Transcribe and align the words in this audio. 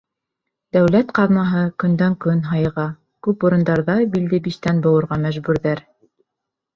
Дәүләт 0.75 1.11
ҡаҙнаһы 1.17 1.59
көндән-көн 1.83 2.41
һайыға, 2.51 2.85
күп 3.27 3.45
урындарҙа 3.49 3.99
билде 4.15 4.39
биштән 4.49 4.81
быуырға 4.87 5.19
мәжбүрҙәр. 5.27 5.83